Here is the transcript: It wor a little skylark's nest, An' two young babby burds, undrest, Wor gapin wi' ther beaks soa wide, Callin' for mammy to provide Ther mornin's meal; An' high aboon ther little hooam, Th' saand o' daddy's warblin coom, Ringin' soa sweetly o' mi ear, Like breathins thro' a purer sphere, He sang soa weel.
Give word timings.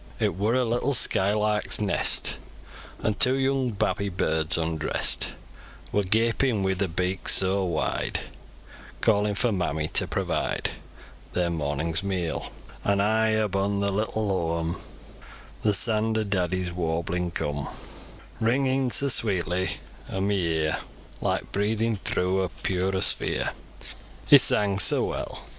It 0.19 0.33
wor 0.33 0.55
a 0.55 0.65
little 0.65 0.95
skylark's 0.95 1.79
nest, 1.79 2.37
An' 3.03 3.13
two 3.13 3.35
young 3.35 3.69
babby 3.69 4.09
burds, 4.09 4.57
undrest, 4.57 5.33
Wor 5.91 6.01
gapin 6.01 6.63
wi' 6.63 6.73
ther 6.73 6.87
beaks 6.87 7.35
soa 7.35 7.63
wide, 7.67 8.19
Callin' 9.03 9.35
for 9.35 9.51
mammy 9.51 9.87
to 9.89 10.07
provide 10.07 10.71
Ther 11.35 11.51
mornin's 11.51 12.01
meal; 12.01 12.51
An' 12.83 12.97
high 12.97 13.35
aboon 13.45 13.79
ther 13.81 13.91
little 13.91 14.23
hooam, 14.27 14.81
Th' 15.61 15.75
saand 15.75 16.17
o' 16.17 16.23
daddy's 16.23 16.71
warblin 16.71 17.29
coom, 17.29 17.67
Ringin' 18.39 18.89
soa 18.89 19.11
sweetly 19.11 19.77
o' 20.11 20.19
mi 20.19 20.41
ear, 20.41 20.79
Like 21.21 21.51
breathins 21.51 21.99
thro' 22.03 22.39
a 22.39 22.49
purer 22.49 23.01
sphere, 23.01 23.51
He 24.25 24.39
sang 24.39 24.79
soa 24.79 25.05
weel. 25.05 25.45